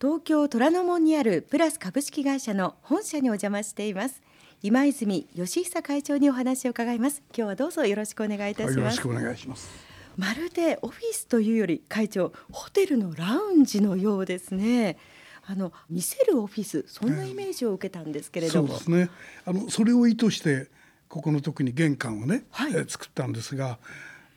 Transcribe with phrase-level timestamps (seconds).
[0.00, 4.22] 東京虎ノ門にあるプラス株式会社の本社にお邪魔しています。
[4.62, 7.20] 今泉義久会長にお話を伺います。
[7.36, 9.68] 今日はどうぞよろしくお願いいたします、はい、よろしくお願いします。
[10.16, 14.98] まるでオフィスというより会長ホテルのラウンジのようですね。
[15.44, 19.10] あの見せるオフィスそんなイメージを受けたんですけれども、そうですね。
[19.46, 20.68] あのそれを意図して
[21.08, 23.80] ここの特に玄関をね、はい、え作ったんですが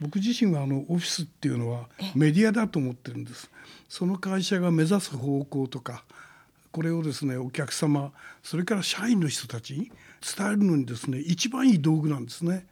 [0.02, 3.52] 僕自身はあのオフィスっていうのはメディアだと思ってるんです。
[3.88, 6.04] その会社が目指す方向とか
[6.72, 8.12] これをですねお客様
[8.42, 9.92] それから社員の人たちに
[10.38, 12.66] 伝えるのにですね一番いい道具なんですね。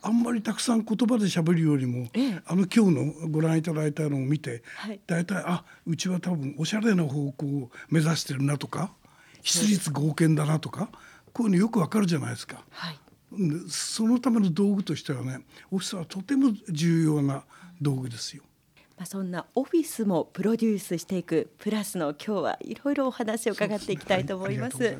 [0.00, 8.92] あんまりたくさん言葉で喋るよりも、ええ、あの今日のご覧いただいたのを見て、はい、大体あうちは多分おしゃれな方向を目指してるなとか
[9.42, 10.88] 質率合憲だなとか
[11.32, 12.62] こういうのよくわかるじゃないですか。
[12.70, 12.98] はい
[13.68, 17.44] そのための道具としてはねオフィスはとても重要な
[17.80, 18.42] 道具ですよ。
[18.96, 24.76] まあ、そんなオフィスもプロデュースしていくプラスの今日はいろいろお話を伺っていきたいと思います。
[24.78, 24.98] すねはい、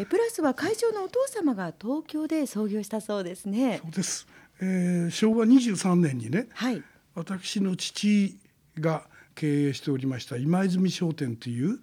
[0.00, 3.80] えプラスは会長のお父様が東京で創業したそうですね。
[3.82, 4.26] そうです。
[4.60, 6.82] えー、昭和23年にね、はい、
[7.14, 8.38] 私の父
[8.78, 9.04] が
[9.34, 11.80] 経営しておりました今泉商店という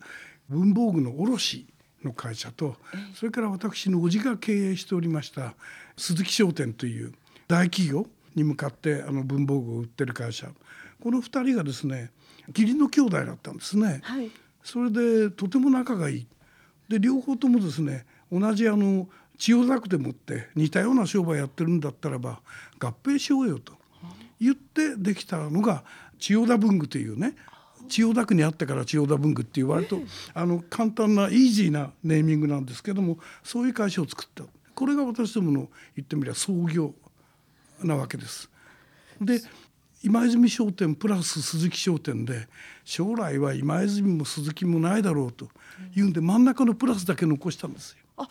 [0.49, 1.67] 文房具の卸
[2.03, 2.75] の会社と
[3.13, 5.53] それから私の叔父が経営しておりました
[5.97, 7.13] 鈴木商店という
[7.47, 8.05] 大企業
[8.35, 10.49] に向かってあの文房具を売ってる会社。
[11.01, 12.11] この2人がですね
[12.49, 14.01] 義理の兄弟だったんですね。
[14.03, 14.31] はい、
[14.63, 16.27] それでとても仲がいい。
[16.87, 22.41] で両方ともですね同じあの千代田区でもって似たような商売やってるんだったらば
[22.79, 23.73] 合併しようよと
[24.39, 25.83] 言ってできたのが
[26.19, 27.35] 千代田文具というね
[27.89, 29.99] 千代田区にあったから千代田文具っていう割と
[30.33, 36.93] あの簡単なイージーなネーミングなんですけどもそういう会社を作ったこれが私どもの言ってみれば創業
[37.83, 38.49] なわけです。
[39.19, 39.41] で
[40.01, 42.47] 今泉商店プラス鈴木商店で
[42.85, 45.49] 将来は今泉も鈴木もないだろうと
[45.93, 48.27] いうんで真ん中のプラスだけ残したんですよ。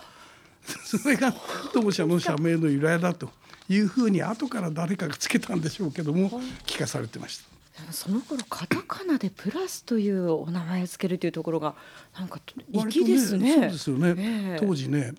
[0.84, 1.34] それが
[1.72, 3.30] 当社の社名の由来だと
[3.68, 7.57] いうふうに後から誰かがつけたんでしょうけども聞かされてました。
[7.90, 11.74] その頃カタカナでプラスというお名前を付けるというところが
[12.18, 12.40] なんか
[12.72, 13.44] 粋ですね。
[13.44, 15.14] ねそうですよね、えー、当時ね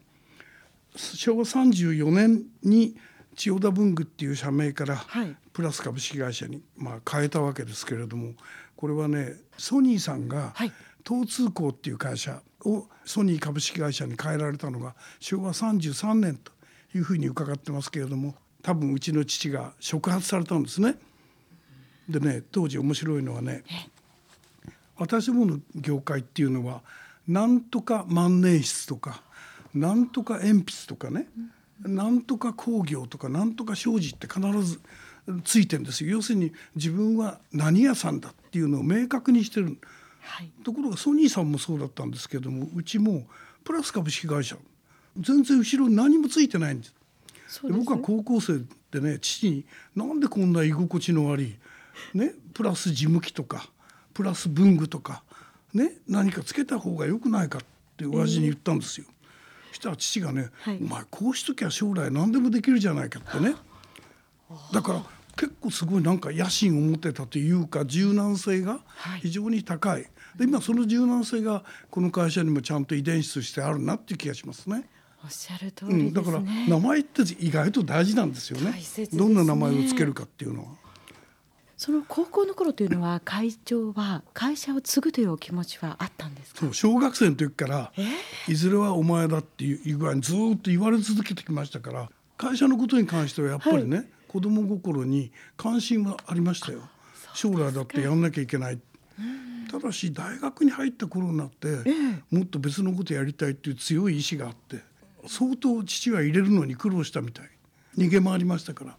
[0.95, 2.95] 昭和34年に
[3.35, 5.05] 千代田文具っていう社名から
[5.53, 8.33] プラス株式会社にまあ変えたわけですけれども
[8.75, 10.53] これはねソニーさんが
[11.07, 16.51] 東通工っていう会社をソニー株式会社に変えられたのが昭和33年と
[16.93, 20.95] いうふうに伺ってますけれども多分うちの父が触発されたんですね。
[22.09, 23.63] でね当時面白いのはね
[24.97, 26.81] 私どもの業界っていうのは
[27.27, 29.21] なんとか万年筆とか
[29.73, 31.27] なんとか鉛筆とかね、
[31.85, 34.81] うん、なんとか工業とかなんとか商事って必ず
[35.43, 36.09] ついてるんですよ。
[36.09, 39.77] 要するに自分は何屋さんだっていうのを明確にしてる、
[40.21, 43.27] はい、ところがソニーさんもそうだったんですけどもうちも
[43.63, 44.57] プラス株式会社
[45.17, 46.95] 全然後ろに何もついてないんです。
[47.61, 49.65] で、ね、僕は高校生でね父に
[49.95, 51.55] 「なんでこんな居心地の悪い
[52.13, 53.69] ね、プラス事務機とか
[54.13, 55.23] プラス文具とか、
[55.73, 57.61] ね、何かつけた方がよくないかっ
[57.95, 59.05] て親父に言ったんですよ。
[59.07, 63.55] えー、そしたら父がね、はい、お前こうしときゃ将来何でもできるじゃないかってね。
[64.73, 65.03] だから
[65.37, 68.79] 結構すごいなんか野心を持ってたというか柔軟性が
[69.21, 70.03] 非常に高い、はい、
[70.37, 74.89] で今その柔軟性がこの会社にもちゃんと遺伝子としてあるなっていう気がしますね。
[75.23, 80.69] おっしゃる通り、ねうん、だから名前って意外と大事なんですよね、ね、どんな名前をつけるかっていうのは。
[81.79, 86.59] その高校の頃というのは会長は会社を継ぐというお気持ちはあったんですか？
[86.59, 88.01] そう小学生の時から、え？
[88.47, 96.81] ー、いずれはお前だっていう具合にずっと言われ続けてきましたから会社のことに関してはやっぱりね、はい、子供心に関心はありましたよ。
[97.33, 98.79] 将来だってやんなきゃいけない。
[99.71, 104.79] ただし大学に入った頃になって、えー、もっと別のことやりたいっていう強い意志があって
[105.27, 107.49] 相当父は入れるのに苦労したみたい。
[107.97, 108.97] 逃げ回りましたから。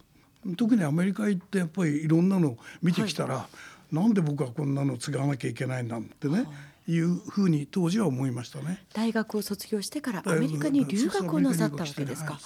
[0.57, 3.47] 特にアメリカ行ってやっぱりいろんなの見てきたら、は
[3.91, 6.45] い、なんで僕はこんなの継がなきゃいけないんだってね、は
[6.87, 8.83] い、いうふうに当時は思いましたね。
[8.93, 12.39] 大学を卒業してからアメリカに留学をなさったわけですか。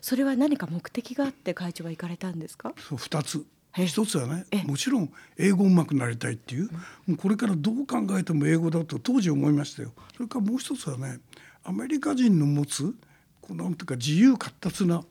[0.00, 2.72] それは何か目的があって会長は行かれたんですか？
[2.78, 3.44] そう二つ。
[3.76, 6.68] 一つはねもちろん英語うまくなりたいっていう、
[7.08, 9.92] うん、これからどう考えても英語だと当時思いましたよ。
[10.16, 11.20] それからもう一つはね
[11.62, 12.92] アメリカ人の持つ
[13.40, 15.04] こうなんていうか自由闊達な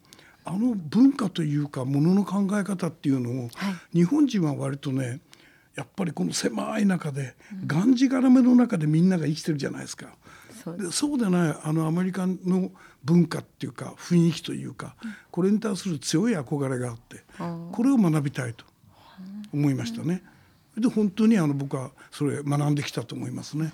[0.46, 5.20] あの文化というかものの考え方っていうのを、はい、日本人は割とね
[5.76, 10.08] やっぱりこの狭い中で、うん、がんじがらめの中でみんなが生きてるじゃないですか。
[10.64, 12.72] そうでそうでないあのアメリカの
[13.04, 17.24] 文化っていうか雰囲気というか、うん、これに対する強い憧れがあって
[17.72, 18.66] これを学びたいと
[19.54, 20.22] 思いましたね。
[20.78, 23.72] で本当にあの僕はそれ学んできたと思いますね。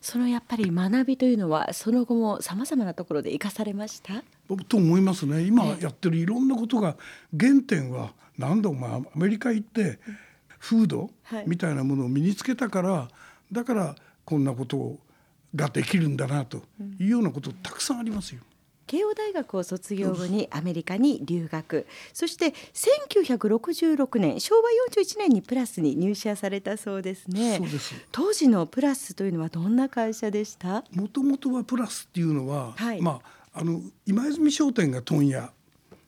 [0.00, 4.22] そのやっぱり学びというのはその後もさまざまなところで生かされました？
[4.68, 5.42] と思いますね。
[5.42, 6.96] 今やってるいろんなことが
[7.38, 9.98] 原点は何度もアメリカ行って
[10.58, 11.10] フード
[11.46, 13.08] みたいなものを身につけたから、
[13.52, 14.98] だからこんなこと
[15.54, 16.62] ができるんだなと
[16.98, 18.42] いうようなことたくさんありますよ。
[18.86, 21.86] 慶応大学を卒業後にアメリカに留学。
[22.14, 27.60] そして1966年昭和41年にプラスに入社されたそうですね。
[28.12, 30.84] 当時のプラスというのはどんな会社でした？
[30.92, 35.50] もともとはプラスっていうのは、はい、まああの今泉商店が問屋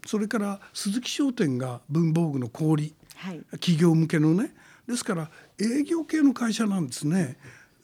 [0.07, 4.55] それから鈴木商店が文房具の小売、はい、企業向けのね
[4.87, 7.37] ですから営業系の会社なんですね。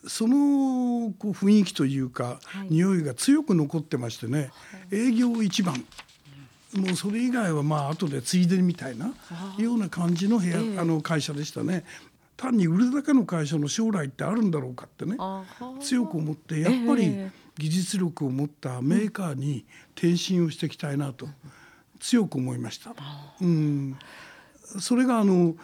[0.08, 4.50] そのこう雰囲気というか、はい、匂いが強く残ってましてね、
[4.92, 5.84] 営業一番。
[6.74, 9.14] もうそれ以外はまあ後でついでにみたいな
[9.58, 11.84] ような感じの部屋、えー、あの会社でしたね。
[12.36, 15.16] 単に売るだけの会社の将来ってあるんだろうかってね
[15.80, 19.64] 強く思ってやっぱり技術力を持ったメーカーに
[19.94, 21.28] 転身をしていきたいなと
[22.00, 22.94] 強く思いました。
[23.40, 23.96] うん。
[24.80, 25.54] それがあの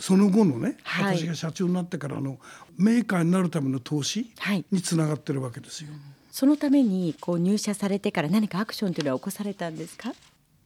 [0.00, 2.38] その後のね、はい、私が社長になってからの
[2.76, 4.30] メーカーになるための投資
[4.70, 5.90] につながってるわけですよ。
[5.90, 6.00] はい、
[6.30, 10.12] そのためにこう入社されてから何かアクションというのは起こされたんですか？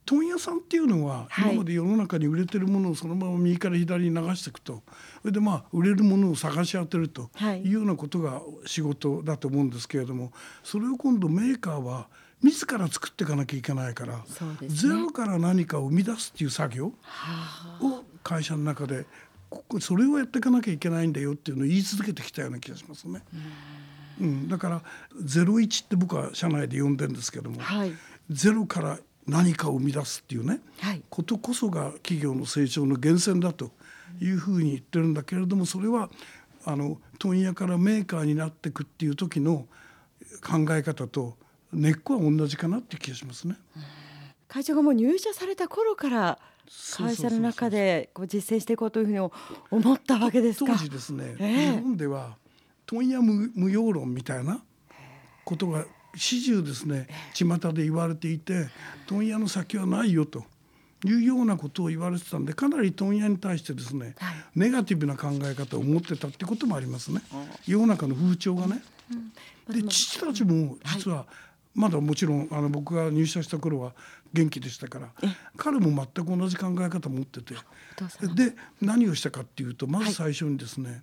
[0.07, 4.83] 問屋さんっていうのは、今まで世の中に売れてるものをそのまま右から左に流していくと。
[5.23, 7.31] それでまあ売れるものを探し当てると
[7.65, 7.69] い。
[7.69, 12.09] うようなことが仕事だと思うんですけれどもそれを今度メーカーは
[12.43, 14.23] 自ら作っていかなきゃいけないから、ね、
[14.69, 16.93] ゼロから何かを生み出すっていう作業を
[18.23, 19.07] 会社の中で
[19.81, 23.23] それをやっていかなきゃいけないんだよっていうのを言い続けてきたような気がしますね。
[24.21, 24.83] うん、だから
[25.23, 27.93] ゼロ一って僕は社内で呼んでるんですけども、はい、
[28.31, 33.71] ゼロから何かを生み出すっていうね、はい、ことこそが企業の成長の源泉だと
[34.21, 36.11] いうふうに言ってるんだけれどもそれは
[36.65, 39.67] あの問屋からメーカーになっていくっていう時の
[40.43, 41.37] 考え方と
[41.73, 43.57] 根っこは同じかなって気がしますね。
[44.47, 46.39] 会長がもう入社された頃から
[46.97, 50.73] 会社の中でこう実践していこうというふうに思ったわけですか？
[50.73, 52.37] 当時ですね、えー、日本では
[52.87, 54.63] 問屋無無用論みたいな
[55.45, 55.85] ことが
[56.17, 58.69] 始終ですね巷で言われていて
[59.07, 60.45] 問屋の先はないよと
[61.05, 67.21] いうようなことを言われてたんでかなり問屋に対してですね、はい、ネガティブな考え方を持ってたってこともありますね。
[67.67, 68.83] 世の中の風潮がね。
[69.69, 71.27] うん、で父たちも実は、はい。
[71.75, 73.95] まだもちろんあの僕が入社した頃は
[74.33, 75.09] 元気でしたから
[75.57, 77.55] 彼も全く同じ考え方持ってて
[78.35, 81.03] で何をしたかっていうとまず最初にですね、はい、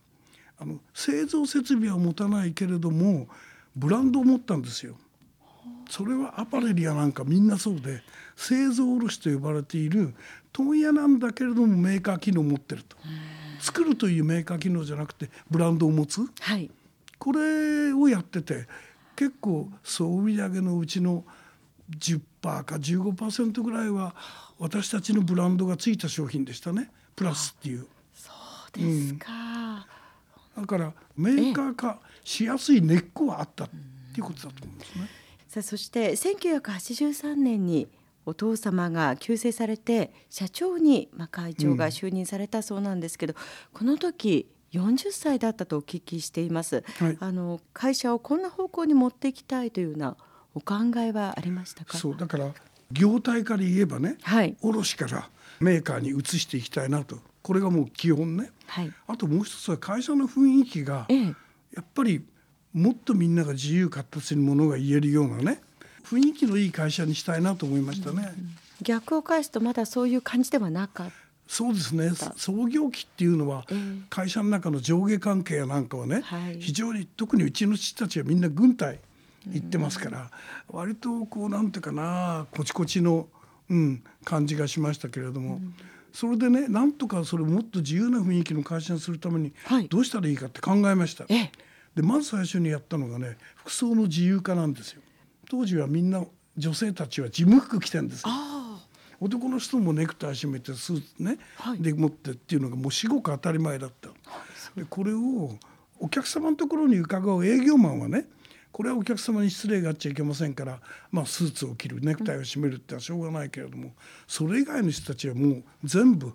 [0.59, 3.27] あの製造設備は持たないけれども
[3.75, 4.95] ブランドを持ったんですよ。
[5.89, 8.01] それはアパレルやなんかみんなそうで
[8.35, 10.13] 製造卸と呼ばれている
[10.53, 12.95] 問屋なんだけれどもメーカー機能を持ってると。
[13.59, 16.71] 作るというメーカー機能じゃなくてブランドを持つ、はい、
[17.19, 18.68] これをやってて
[19.15, 21.23] 結構総売上のうちの
[21.91, 24.15] 10%か15%ぐらいは
[24.57, 26.89] 私たちのブランドがついた商品でしたね。
[27.15, 27.85] プラスっていう。
[28.15, 28.31] そ
[28.75, 29.60] うですか、うん、
[30.57, 33.75] だからメーカー化しやすい根っこはあったって
[34.18, 35.07] いうことだと思うんですね。
[35.48, 37.88] さあそして1983年に
[38.25, 43.39] お父様が急逝されて社長に、まあ、会長が就任されたそうなんですけど、うん、
[43.74, 50.16] この時40歳だったとお聞きしています、はい、あの会社をこんな方向に持っていきたいというような
[50.54, 51.97] お考えはありましたか？
[51.97, 52.54] そうだから
[52.92, 62.24] 業態から言えばね、はい、卸からメーカーに移していきたいなとこれがもう基本ね、はい、あともう一つは会社の雰囲気が、ええ、やっぱり
[62.74, 65.62] もっとみんなが自由活発にものが言えるようなね
[66.04, 68.33] 雰囲気のいい会社にしたいなと思いましたね。
[68.38, 71.14] うん、逆を返すとまだそういう感じではなかった。
[71.48, 72.12] そうですね。
[72.38, 73.66] 創業期っていうのは
[74.10, 76.24] 会社の中の上下関係やなんかはね、
[76.62, 79.00] 非常に特にうちの父たちはみんな軍隊
[79.52, 80.31] 行ってますから、
[80.69, 83.28] 割とこうなんていうかなこちこちの、
[83.69, 85.60] うん、感じがしましたけれども。
[86.13, 89.53] それでねなんとかそれもっと自由な雰囲気の会社にするために
[89.89, 91.25] どうしたらいいかって考えました。
[91.25, 95.01] でまず最初にやったのがね服装の自由化なんですよ。
[95.49, 96.23] 当時はみんな
[96.57, 98.30] 女性たちは事務服着てんですよ。
[99.19, 104.09] 男の人もネクタイ締めてスーツね、はい、で持ってっていうのがもう至極当たり前だった。
[104.75, 105.51] でこれを
[105.99, 108.25] お客様のところに伺う営業マンはね
[108.71, 110.80] これはお客様に失礼があっちゃいけませんから、
[111.11, 113.92] まあ、スーツを着るネクタイを締めるってのはしょうがないけれども
[114.28, 116.33] それ以外の人たちはもう全部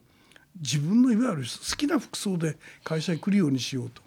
[0.60, 4.02] 自分のいわゆる好きな服装で会社に来るようにしようと。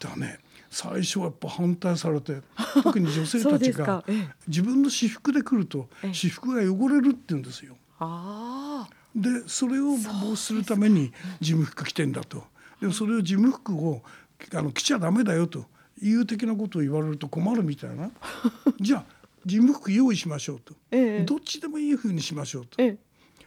[0.00, 0.38] だね
[0.70, 2.40] 最初はやっぱ反対されて
[2.82, 4.04] 特に女性たちが
[4.46, 7.76] 自分の私服で来ると私服が汚れるって言うんですよ。
[9.14, 12.44] でそれを防止するために事務服着てんだと。
[12.80, 14.02] でもそれを事務服を
[14.54, 15.66] あの着ちゃダメだよと
[16.02, 18.10] いう的なことを言われると困るみたいな。
[18.80, 19.04] じゃあ
[19.44, 22.98] 事務服用意しましょうと、ええ、どっちでもいいふうにしましょうと、え、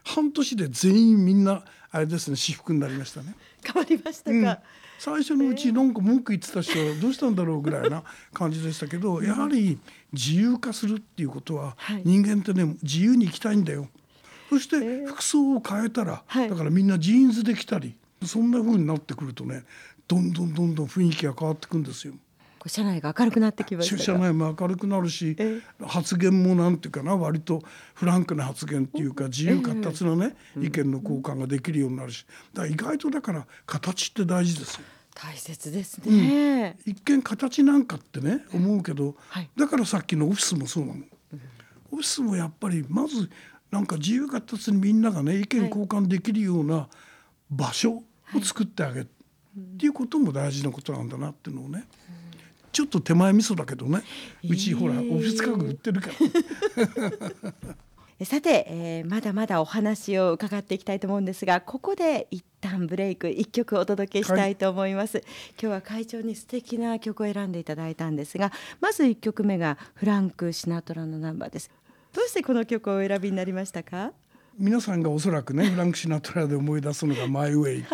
[0.03, 3.36] 半年で全員みんなあれですね私服になりましたね。
[3.63, 4.57] 変わりましたか、うん、
[4.98, 9.77] 最初のうちなんか文句言ってた人はどうしたんだろうぐらいな 感じでしたけどやはり
[10.12, 13.88] 自由化するっていうことは人間ってね自由に生きたいんだよ。
[14.50, 19.63] そして服装を変えたら、だからみんなジーンズで着たりそんな風になってくるとね
[20.07, 22.13] どんどんどんどん雰囲気が変わってくんですよ。
[22.70, 25.36] 社内が明るくなってきまし社内も明るくなるし
[25.86, 27.62] 発言もなんていうかな割と
[27.93, 32.25] フランクな発言っていうか自由闊達なね意見の交換ができるようになるし。
[32.53, 34.84] だ意外とだから形って大事ですよ。
[35.15, 41.03] 大切ですね、うん、一見形なんかってね思うけど、はい、だからさっきのオフィスもそうなの。
[41.91, 43.29] オフィスもやっぱりまず
[43.70, 46.88] なんか自由闊達にみんながね意見交換できるような
[47.51, 48.03] 場所を
[48.41, 49.10] 作ってあげる、
[49.60, 51.86] っていうことも大事なことなんだなっていうのをね、
[52.74, 54.01] ちょっと手前味噌だけどね。
[54.44, 57.75] うちほらオフィス家具売ってるから。
[58.25, 65.25] さて、えー、まだまだお話を伺っていきたいと思うんですがここで一旦ブレイク一曲お届けしたいと思います、はい、
[65.62, 71.70] 今日は会長に素敵な曲を選んでいただいたんですがまず一曲目がフランク・シナトラのナンバーです。
[72.13, 74.13] どうしてこの曲をお選びになりましたか？
[74.57, 77.86] 皆さんがおそらくね フランク・シナトラで思い出すのが「マイ・ウェイ」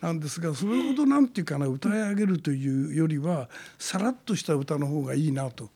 [0.00, 5.70] なんですがそれほどなんていうかな歌い上げるというよりはさらっとした歌の方がいいなと。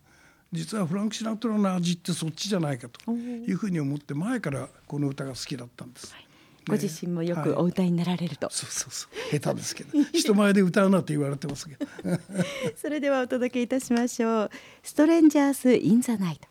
[0.53, 6.13] 実はフランク・シナトラの味ってそっちじゃないかというふうに思って前からこの歌が好きだったんです。
[6.13, 6.27] はい。
[6.69, 9.39] ご自身もよくお歌いになられると、はい、そうそうそう。
[9.39, 9.91] 下手ですけど。
[10.13, 11.87] 人前で歌うなって言われてますけど。
[12.77, 14.51] それではお届けいたしましょう
[14.83, 16.41] 「ストレンジャース・イン・ザ・ナイト」